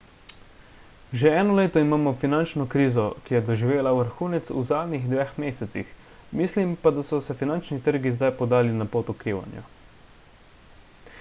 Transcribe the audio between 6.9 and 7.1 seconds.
da